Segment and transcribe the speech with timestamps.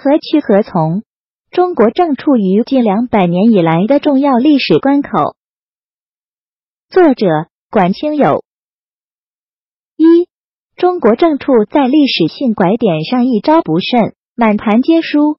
[0.00, 1.02] 何去何从？
[1.50, 5.34] 中国正处于近两百年以来的重要历史关口。
[6.88, 7.26] 作者：
[7.68, 8.44] 管清友。
[9.96, 10.28] 一，
[10.76, 15.38] 中国正处在历史性拐点上，一招不慎，满盘皆输。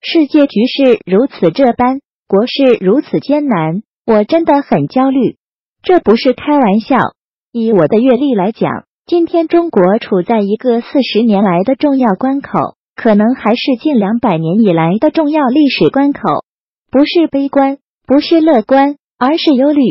[0.00, 5.36] 世界局势如此这般，国事如此艰难，我真的很焦虑。
[5.80, 6.98] 这不是开玩笑。
[7.52, 8.68] 以我的阅历来讲，
[9.06, 16.20] 今天中国处在一个四十年来的重要关口，可能还是近两百年以来的重要历史关口。
[16.90, 19.82] 不是悲观，不是乐观，而是忧虑。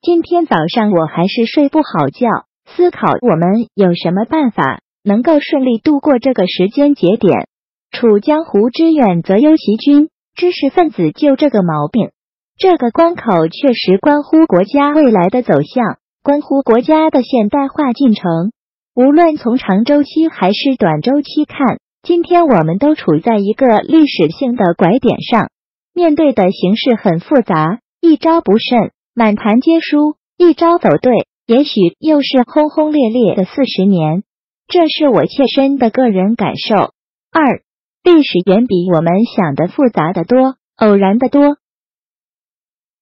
[0.00, 2.26] 今天早上我还是睡不好觉，
[2.64, 7.46] 思考我们有什么办法能够顺利度过这个时间节点。
[7.90, 12.10] 处江湖之远则忧其君，知识分子就这个毛病。
[12.58, 15.98] 这个关口确实关乎国家未来的走向。
[16.22, 18.50] 关乎国家的现代化进程，
[18.94, 25.50] 无论从长周期还是短周期看，今天我们都处在一个历史性的拐点上，
[25.92, 34.22] 面对的形势很复杂，一招不慎，满盘皆输；一招走对，也许又是轰轰烈烈的四十年。
[34.68, 36.92] 这是我切身的个人感受。
[37.32, 37.62] 二，
[38.04, 41.56] 历史远比我们想的复杂的多，偶然的多。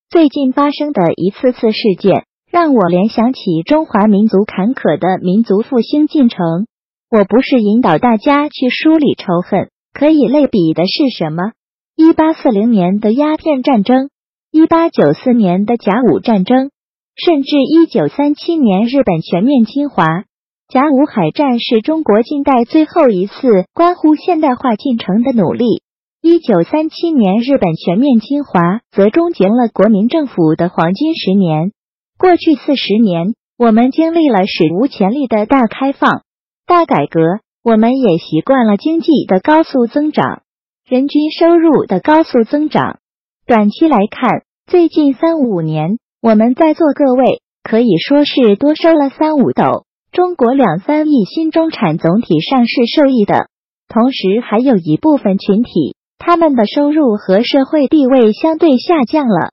[0.08, 2.24] 最近发生的一次次事件。
[2.50, 6.68] 让我联想起中华民族坎坷的民族复兴进程。
[7.14, 11.52] 我不是引导大家去梳理仇恨，可以类比的是什么？
[11.94, 14.10] 一八四零年的鸦片战争，
[14.50, 16.72] 一八九四年的甲午战争，
[17.14, 20.24] 甚至一九三七年日本全面侵华。
[20.66, 25.84] 甲午海战是中国近代最后一次关乎现代化进程的努力。
[26.20, 31.70] 一九三七年日本全面侵华，则终结了国民政府的黄金十年。
[32.18, 36.22] 过去四十年，我们经历了史无前例的大开放、
[36.66, 37.20] 大改革，
[37.62, 40.42] 我们也习惯了经济的高速增长、
[40.88, 43.00] 人均收入的高速增长。
[43.46, 49.84] 短期来看，最近三五年，我们在座各位可以说是多收了三五斗。
[50.10, 53.48] 中国两三亿新中产总体上是受益的，
[53.86, 59.50] 同时还有一部分群体，他们的收入和社会地位相对下降了。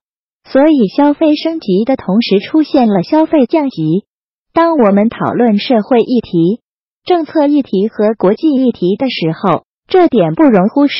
[0.49, 4.05] 所以，消费升级的同时出现了消费降级。
[4.53, 6.60] 当我们讨论社会议题、
[7.03, 11.00] 政策议题和国际议题的时候，这点不容忽视。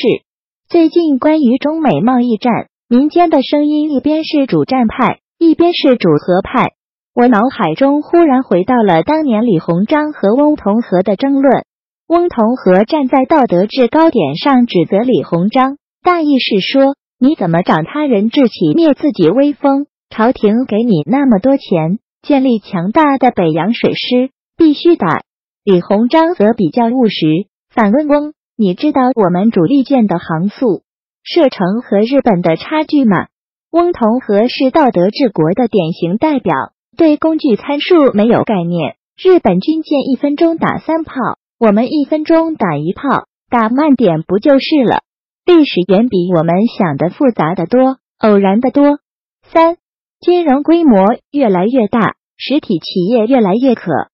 [0.68, 6.72] 最近关于中美贸易战，民间的声音一边是主战派，一边是主和派。
[7.14, 11.64] 我脑海中忽然回到了当年李鸿章和翁同龢的争论。
[12.08, 16.96] 翁同龢站在道德制高点上指责李鸿章，大意是说。
[17.20, 19.86] 你怎么长他人志气，灭自己威风？
[20.10, 25.22] 朝廷给你那么多钱，建立强大的北洋水师，必须打。
[25.64, 27.24] 李鸿章则比较务实，
[27.70, 30.82] 反问翁：“你知道我们主力舰的航速、
[31.22, 33.28] 射程和日本的差距吗？”
[33.70, 36.52] 翁同龢是道德治国的典型代表，
[36.96, 38.96] 对工具参数没有概念。
[39.16, 41.14] 日本军舰一分钟打三炮，
[41.60, 45.02] 我们一分钟打一炮，打慢点不就是了？
[45.46, 48.98] 历史远比我们想的复杂的多，偶然的多。
[49.44, 49.76] 三，
[50.18, 50.98] 金融规模
[51.30, 54.10] 越来越大，实体企业越来越可。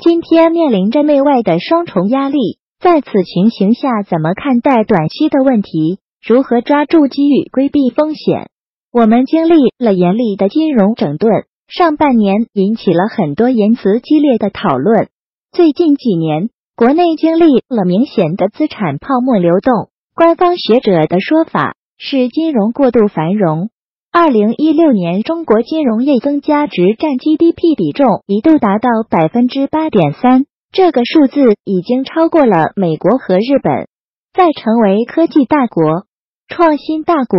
[0.00, 5.98] 今天面临着内外的双重压力，在此情形下，怎么看待短期的问题？
[6.24, 8.48] 如何抓住机遇，规避风险？
[8.92, 15.08] 我们经历了严厉的金融整顿，上半年引起了很多言辞激烈的讨论。
[15.50, 16.50] 最近几年。
[16.76, 23.70] 国内经历了明显的资产泡沫流动，官方学者的说法是金融过度繁荣。
[24.10, 33.86] 二零一六年，中国金融业增加值占 GDP 比重一度达到百分之八点三，这个数字已经超过了美国和日本。
[34.32, 36.06] 在成为科技大国、
[36.48, 37.38] 创新大国、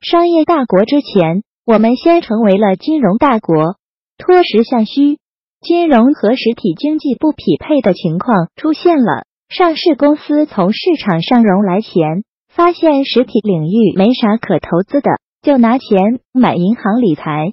[0.00, 3.74] 商业大国之前，我们先成为了金融大国，
[4.16, 5.18] 脱实向虚。
[5.60, 15.10] 金融和实体经济不匹配的情况出现了，上市公司从市场上融来钱，发现实体领域没啥可投资的，
[15.42, 17.52] 就拿钱买银行理财。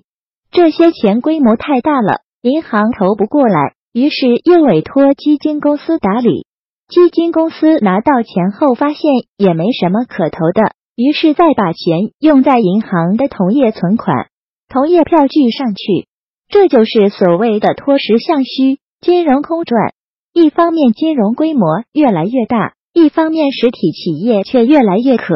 [0.52, 6.46] 这些钱规模太大了，银行投不过来，于是又委托基金公司打理。
[6.88, 14.28] 基金公司拿到钱后，发现也没什么可投的，于是再把钱用在银行的同业存款、
[14.70, 16.08] 同业票据上去。
[16.50, 19.94] 这就是所谓的脱实向虚，金融空转。
[20.34, 25.34] 一方面金融规模越来越大，一方面实体企业却越来越可。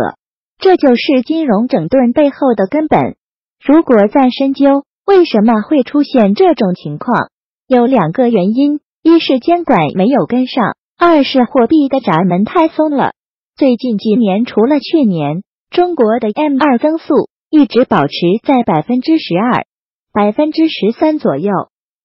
[0.59, 3.15] 这就是金融整顿背后的根本。
[3.63, 7.29] 如果再深究，为什么会出现这种情况？
[7.67, 13.11] 有两个原因：一是监管没有跟上，二是货币的闸门太松了。
[13.55, 18.13] 最近几年，除了去年，中国的 M 二增速一直保持
[18.43, 19.65] 在百分之十二、
[20.11, 21.51] 百分之十三左右。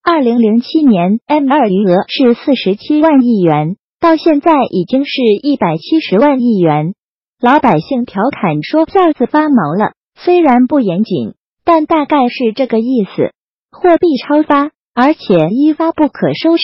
[0.02, 6.94] 二零零七年 M 二余额是四十七万亿元，到现在已经是一百七十万亿元。
[7.42, 11.34] 老百姓调侃说票子发毛了，虽然不严谨，
[11.64, 13.32] 但大概是这个意思。
[13.72, 16.62] 货币超发，而且一发不可收拾。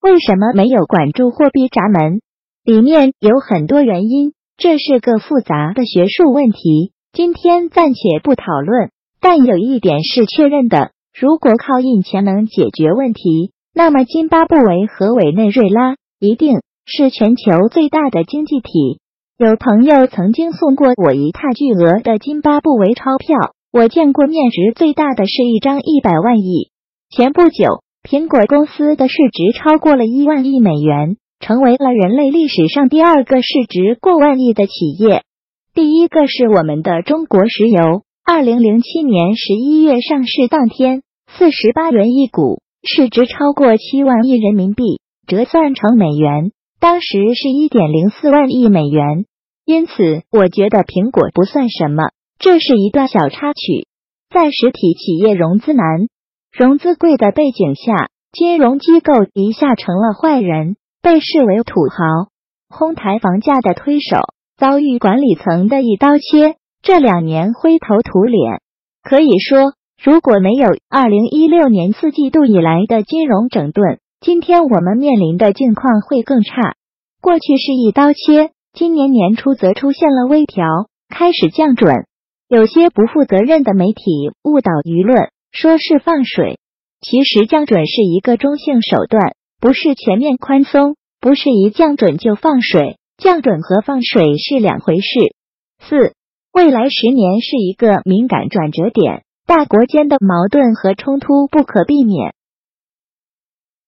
[0.00, 2.22] 为什么没有管住货币闸门？
[2.64, 8.92] 里面有很多原因，这是个复杂的学术问题，今天暂且不讨论。
[9.20, 10.92] 但有一点是确认的。
[11.12, 18.98] 如果靠印钱能解决问题，那么津巴布韦和委内瑞拉一定是全球最大的经济体。
[19.38, 26.70] 有朋友曾经送过我一沓巨额的津巴布韦钞票，我见过面值最大的是一张一百万亿。
[27.14, 35.20] 前不久，苹果公司的市值超过了一万亿美元，成为了人类历史上第二个市值过万亿的企业。
[35.74, 41.02] 第一个是我们的中国石油，二零零七年十一月上市当天。
[41.28, 46.52] 四十八元一股，市值超过七万亿人民币，折算成美元，
[46.86, 49.24] 当时是一点零四万亿美元。
[49.64, 52.10] 因此，我觉得苹果不算什么。
[52.38, 53.88] 这是一段小插曲。
[54.32, 55.84] 在实体企业融资难、
[56.52, 62.30] 融资贵的背景下，金融机构一下成了坏人，被视为土豪，
[62.68, 64.18] 哄抬房价的推手，
[64.56, 66.54] 遭遇管理层的一刀切。
[66.82, 68.60] 这两年灰头土脸，
[69.02, 69.72] 可以说。
[70.00, 76.74] 如果没有二零一六年四季度以来的金融整顿，今天我们面临的境况会更差。
[77.20, 82.06] 过去是一刀切，今年年初则出现了微调，开始降准。
[82.48, 86.58] 有些不负责任的媒体误导舆论，说是放水，
[87.00, 92.96] 其实降准是一个中性手段，不是全面宽松，不是一降准就放水。
[93.18, 95.34] 降准和放水是两回事。
[95.80, 96.14] 四，
[96.52, 99.24] 未来十年是一个敏感转折点。
[99.46, 102.34] 大国间的矛盾和冲突不可避免。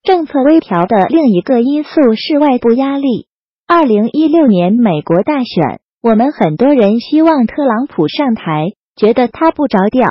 [0.03, 3.27] 政策微调的另一个因素是外部压力。
[3.67, 10.07] 二零一六年美国大选，我们很多人希望特朗普上台，觉得他不着调，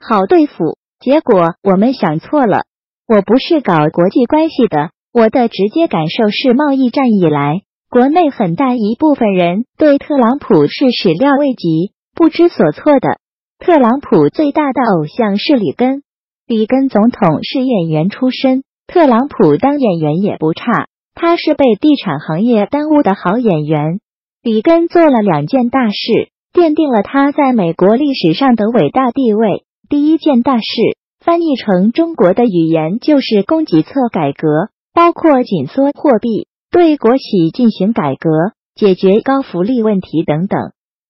[0.00, 0.76] 好对付。
[1.00, 2.62] 结果我们想错了。
[3.06, 13.18] 我不是搞国际关系的，我的直接感受是，贸易战以来，国内很大一部分人对特朗普是始料未及、不知所措的。
[13.58, 16.02] 特朗普最大的偶像是里根，
[16.46, 24.00] 里根总统是演员出身，特朗普当演员也不差，他是被地产行业耽误的好演员。
[24.42, 29.64] 里根做了两件大事，奠定了他在美国历史上的伟大地位。
[29.90, 30.62] 第一件大事，
[31.20, 38.30] 翻译成中国的语言就是供给侧改革，包括紧缩货币、对国企进行改革、
[38.74, 40.58] 解决高福利问题等等。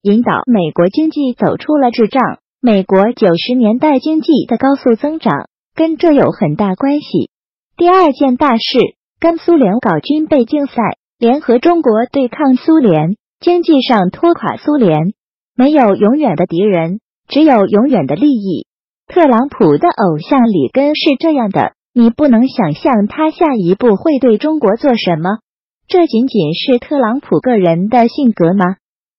[0.02, 2.38] 引导美国经济走出了滞胀。
[2.60, 7.30] 美国九十年代经济的高速增长跟这有很大关系。
[7.78, 10.82] 第二件大事，跟苏联搞军备竞赛，
[11.16, 15.14] 联合中国对抗苏联，经济上拖垮苏联。
[15.54, 16.98] 没有永远的敌人，
[17.28, 18.66] 只有永远的利益。
[19.06, 25.38] 特朗普的偶像里根是这样的，你不能想象他下一步会对中国做什么。
[25.86, 28.64] 这仅仅是特朗普个人的性格吗？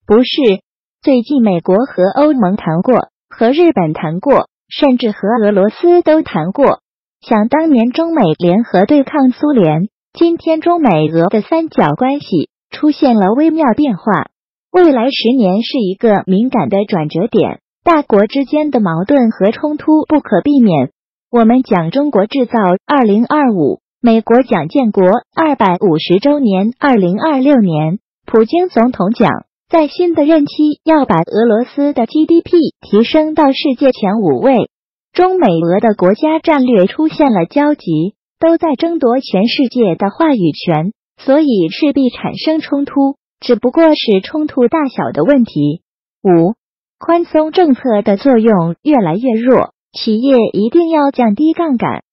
[0.05, 0.59] 不是。
[1.01, 6.81] 最近，美国和欧盟谈过，和日本谈过，甚至和俄罗斯都谈过。
[7.21, 14.27] 想当年，中美联合对抗苏联，今天中美俄的三角关系出现了微妙变化。
[14.71, 20.91] 未来十年是一个敏感的转折点，大国之间的矛盾和冲突不可避免。
[21.29, 22.53] 我们讲中国制造
[22.87, 25.03] 二零二五，美国讲建国
[25.35, 29.29] 二百五十周年二零二六年，普京总统讲。
[29.69, 34.69] 在新的任期，要把俄罗斯的 GDP 提升到世界前五位。
[35.13, 45.81] 中美俄的国家战略出现了交集，都在争夺全世界的话语权，所以势必产生冲突，只不过是冲突大小的问题。
[46.23, 46.55] 五，
[46.97, 52.03] 宽松政策的作用越来越弱，企业一定要降低杠杆。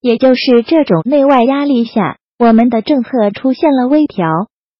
[0.00, 4.26] 也就是这种内外压力下，我们的政策出现了微调。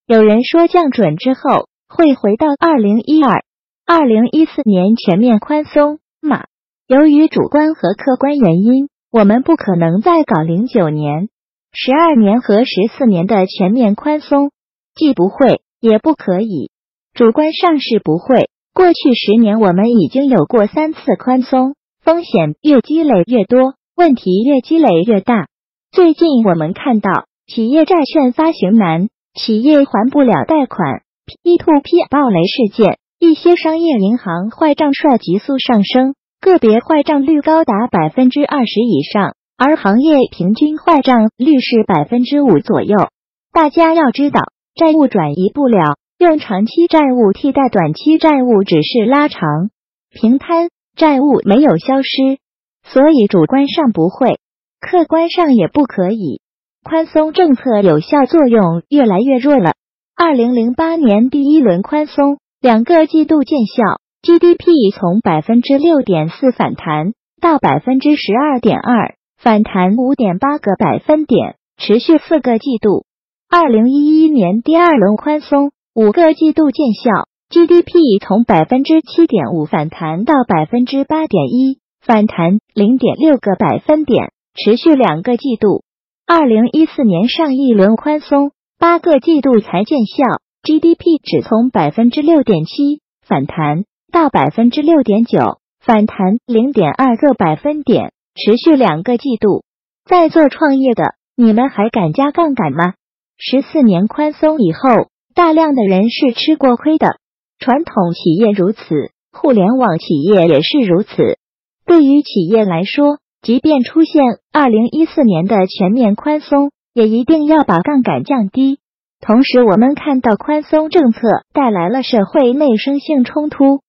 [0.06, 3.42] 有人说降准之后会回到二零一二、
[3.86, 6.44] 二零一四年全面宽松嘛？
[6.86, 11.30] 由于主观和客观原因，我们不可能再搞零九年、
[11.72, 14.50] 十二年和十四年的全面宽松，
[14.94, 16.70] 既不会也不可以。
[17.14, 18.50] 主观上是不会。
[18.74, 25.46] 过去十年我们已经有过三次宽松，风险越积累越多，问题越积累越大。
[25.90, 43.08] 最近我们看到企业债券发行难，企业还不了贷款，P to P 暴雷事件，一些商业银行坏账率急速上升，个别坏账率高达百分之二十以上，而行业平均坏账率是百分之五左右。
[43.50, 44.42] 大家要知道，
[44.74, 49.70] 债务转移不了，用长期债务替代短期债务只是拉长
[50.10, 52.36] 平摊，债务没有消失，
[52.82, 54.38] 所以主观上不会，
[54.82, 56.42] 客观上也不可以。
[56.82, 59.72] 宽松政策有效作用越来越弱了。
[60.14, 63.82] 二零零八年第一轮宽松，两个季度见效
[64.24, 67.12] ，GDP 从百分之六点四反弹
[67.42, 73.04] 到百分之十二点二，反弹五点八个百分点，持续四个季度。
[73.50, 77.10] 二零一一年第二轮宽松，五个季度见效
[77.50, 85.84] ，GDP 从百分之七点五反弹到百分之八点一，反弹零点六个百分点，持续两个季度。
[86.26, 90.24] 二零一四年上一轮宽松，八个季度才见效
[90.62, 99.64] ，GDP 只从百分之六点七反弹到百分之六点九，反弹零点二个百分点，持续两个季度。
[100.08, 102.94] 在做创业的，你们还敢加杠杆吗？
[103.38, 107.16] 十四年宽松以后，大量的人是吃过亏的，
[107.58, 108.84] 传统企业如此，
[109.32, 111.36] 互联网企业也是如此。
[111.84, 118.78] 对于企业来说，即便出现二零一四年的全面宽松，也一定要把杠杆降低。
[119.20, 121.18] 同时，我们看到宽松政策
[121.52, 123.80] 带来了社会内生性冲突，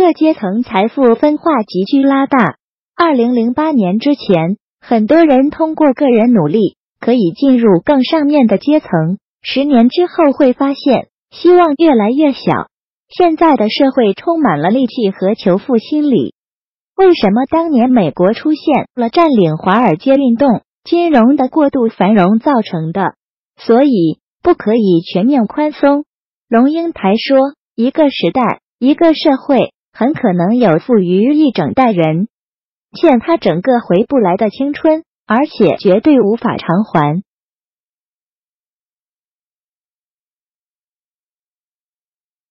[0.00, 2.56] 各阶层财富分化急剧拉大。
[2.96, 12.40] 二零零八年之前，很多人通过个人努力可以进入更上面的阶层，十年之后会发现希望越来越小。
[13.10, 16.32] 现在的社会充满了戾气和求富心理。
[16.96, 20.62] 为什么当年美国出现了占领华尔街运动？
[20.82, 23.16] 金融的过度繁荣造成的，
[23.58, 26.06] 所以不可以全面宽松。
[26.48, 32.28] 龙应台说：“一个时代，一个社会，很可能有富于一整代人，
[32.92, 37.22] 欠他整个回不来的青春，而且绝对无法偿还。”